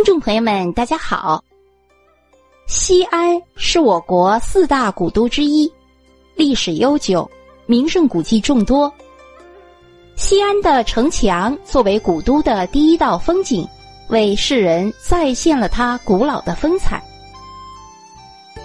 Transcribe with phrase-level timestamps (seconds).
[0.00, 1.44] 听众朋友们，大家好。
[2.66, 5.70] 西安是我国四大古都之一，
[6.34, 7.30] 历史悠久，
[7.66, 8.90] 名胜古迹众多。
[10.16, 13.68] 西安的城墙作为古都的第一道风景，
[14.08, 17.02] 为世人再现了它古老的风采。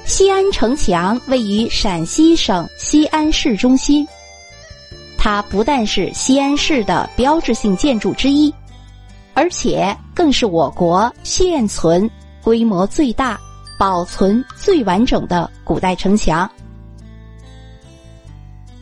[0.05, 4.07] 西安城墙位于陕西省西安市中心，
[5.17, 8.53] 它不但是西安市的标志性建筑之一。
[9.35, 12.09] 而且更是我国现存
[12.41, 13.39] 规模最大、
[13.77, 16.49] 保存最完整的古代城墙。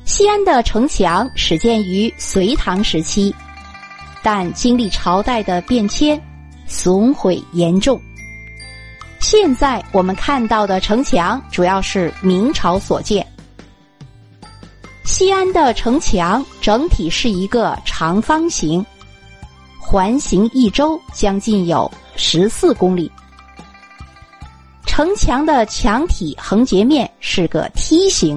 [0.05, 3.34] 西安的城墙始建于隋唐时期，
[4.21, 6.21] 但经历朝代的变迁，
[6.67, 7.99] 损毁严重。
[9.20, 13.25] 现在我们看到的城墙主要是明朝所建。
[15.05, 18.85] 西安的城墙整体是一个长方形。
[19.93, 23.11] 环形一周将近有十四公里，
[24.88, 28.36] 城墙的墙体横截面是个梯形，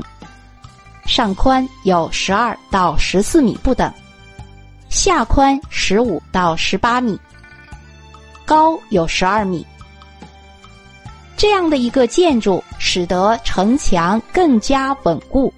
[1.07, 3.91] 上宽有十二到十四米不等，
[4.91, 7.19] 下宽十五到十八米，
[8.45, 9.65] 高有十二米。
[11.39, 15.51] 这样的一个建筑，使得城墙更加稳固，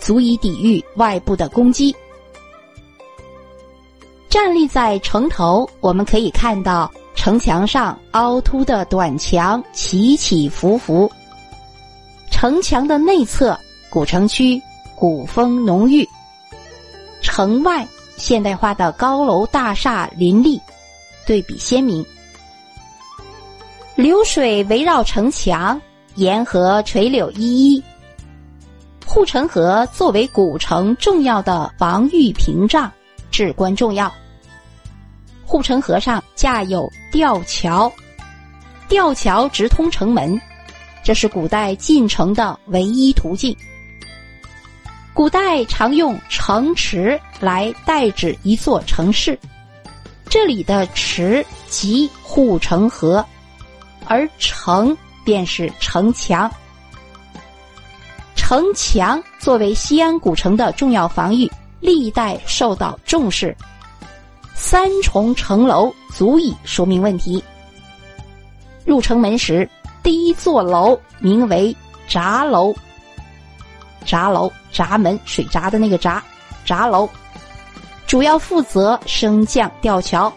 [0.00, 1.94] 足以抵御外部的攻击。
[4.36, 11.10] 站立在城头，我们可以看到城墙上凹凸的短墙起起伏伏。
[12.30, 14.60] 城墙的内侧，古城区
[14.94, 16.04] 古风浓郁；
[17.22, 20.60] 城外现代化的高楼大厦林立，
[21.26, 22.04] 对比鲜明。
[23.94, 25.80] 流水围绕城墙，
[26.16, 27.82] 沿河垂柳依依。
[29.06, 32.92] 护城河作为古城重要的防御屏障，
[33.30, 34.12] 至关重要。
[35.46, 37.90] 护城河上架有吊桥，
[38.88, 40.38] 吊桥直通城门，
[41.04, 43.56] 这是古代进城的唯一途径。
[45.14, 49.38] 古代常用城池来代指一座城市，
[50.28, 53.24] 这里的池即护城河，
[54.04, 56.50] 而城便是城墙。
[58.34, 63.56] 城墙作为西安古城的重要防御，历代受到重视。
[64.68, 67.40] 三重城楼足以说明问题。
[68.84, 69.70] 入城门时，
[70.02, 71.74] 第一座楼名为
[72.08, 72.74] 闸楼。
[74.04, 76.20] 闸楼闸门水闸的那个闸，
[76.64, 77.08] 闸楼
[78.08, 80.32] 主要负责升降吊桥。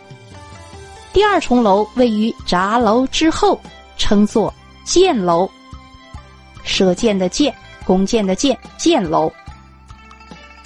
[1.12, 3.60] 第二重楼位于闸楼之后，
[3.98, 4.54] 称作
[4.84, 5.50] 箭楼。
[6.62, 7.52] 射箭的箭，
[7.84, 9.32] 弓箭的箭，箭楼。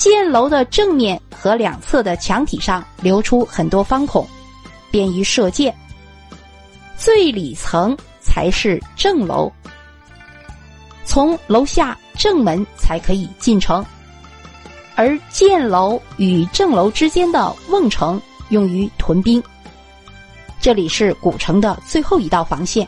[0.03, 4.27] 箭楼的正面和两侧的墙体上留出很多方孔，
[4.91, 5.73] 便于射箭。
[6.97, 9.49] 最里层才是正楼，
[11.05, 13.85] 从楼下正门才可以进城，
[14.95, 19.41] 而箭楼与正楼之间的瓮城用于屯兵。
[20.59, 22.85] 这里是古城的最后一道防线。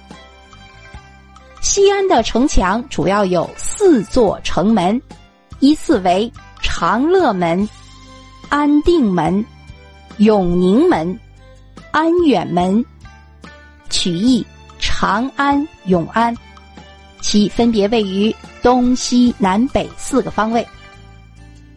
[1.62, 5.02] 西安的城墙主要有四座城门，
[5.62, 6.30] 依次为。
[6.78, 7.70] 长乐门、
[8.50, 9.46] 安定门、
[10.18, 11.18] 永宁门、
[11.92, 12.84] 安远门，
[13.90, 14.46] 取义
[14.78, 16.36] 长安、永安，
[17.22, 20.68] 其分别位于东西南北四个方位。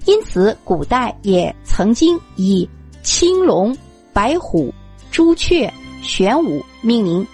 [0.05, 2.69] 因此，古代也曾经以
[3.05, 3.79] 青龙、
[4.13, 4.75] 白虎、
[5.13, 5.73] 朱雀、
[6.03, 7.25] 玄武命名。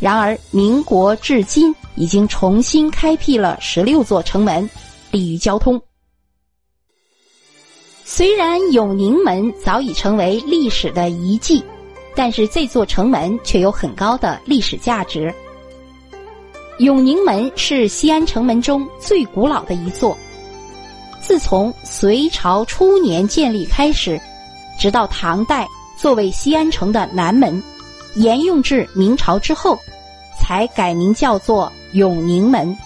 [0.00, 4.66] 然而，民国至今已经重新开辟了十六座城门，
[5.10, 5.78] 利于交通。
[8.12, 11.62] 虽然永宁门早已成为历史的遗迹，
[12.12, 15.32] 但是这座城门却有很高的历史价值。
[16.80, 20.18] 永宁门是西安城门中最古老的一座，
[21.22, 24.20] 自从隋朝初年建立开始，
[24.76, 25.64] 直到唐代
[25.96, 27.62] 作为西安城的南门，
[28.16, 29.78] 沿用至明朝之后，
[30.36, 32.76] 才改名叫做永宁门。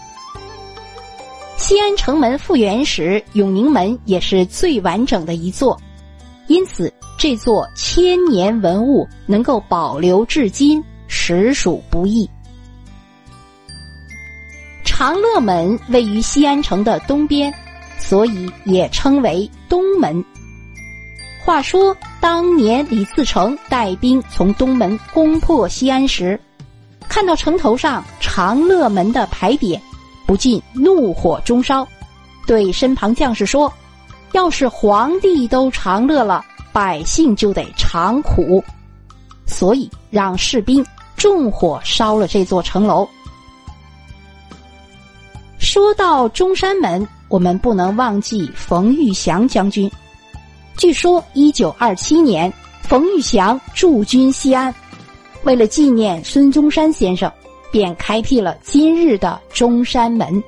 [1.56, 5.80] 西安城门复原时，永宁门也是最完整的一座，
[6.46, 12.28] 因此这座千年文物能够保留至今，实属不易。
[14.84, 17.52] 长乐门位于西安城的东边，
[17.98, 20.22] 所以也称为东门。
[21.44, 26.38] 话说当年李自成带兵从东门攻破西安时，
[27.08, 29.80] 看到城头上长乐门的牌匾。
[30.26, 31.86] 不禁怒火中烧，
[32.46, 33.72] 对身旁将士说
[34.32, 38.62] ：“要是皇帝都长乐了，百姓就得长苦。”
[39.46, 40.84] 所以让士兵
[41.16, 43.08] 纵火烧了这座城楼。
[45.58, 49.90] 说到中山门，我们不能忘记冯玉祥将军。
[50.76, 54.74] 据说，一九二七年，冯玉祥驻军西安，
[55.44, 57.30] 为了纪念孙中山先生，
[57.74, 60.40] 便开辟了今日的中山门。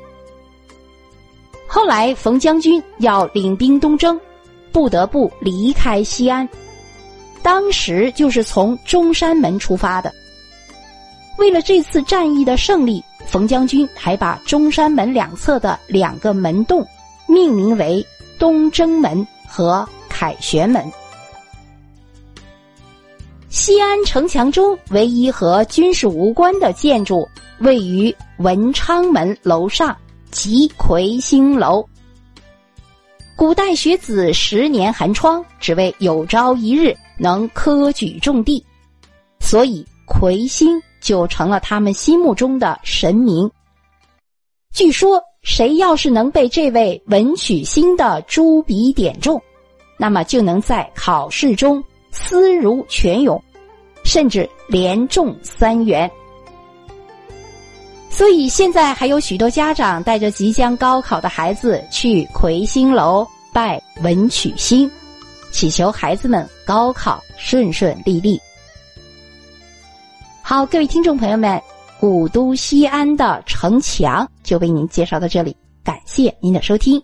[1.67, 4.17] 后来，冯将军要领兵东征，
[4.71, 6.49] 不得不离开西安。
[7.43, 10.15] 当时就是从中山门出发的。
[11.37, 16.87] 为了这次战役的胜利，冯将军还把中山门两侧的两个门洞
[17.27, 18.07] 命名为
[18.39, 20.89] 东征门和凯旋门。
[23.59, 27.27] 西安城墙中唯一和军事无关的建筑，
[27.61, 29.97] 位于文昌门楼上。
[30.31, 31.83] 即魁星楼。
[33.35, 38.63] 古代学子十年寒窗，只为有朝一日能科举中第，
[39.41, 43.51] 所以魁星就成了他们心目中的神明。
[44.75, 49.41] 据说，谁要是能被这位文曲星的朱笔点中，
[49.97, 51.83] 那么就能在考试中
[52.19, 53.41] 思如泉涌，
[54.05, 56.11] 甚至连中三元。
[58.11, 64.91] 所以现在还有许多家长带着即将高考的孩子去魁星楼拜文曲星，
[65.53, 68.41] 祈求孩子们高考顺顺利利。
[70.43, 71.61] 好，各位听众朋友们，
[72.01, 75.55] 古都西安的城墙就为您介绍到这里，
[75.85, 77.01] 感谢您的收听。